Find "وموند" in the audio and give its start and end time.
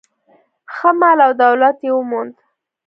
1.95-2.35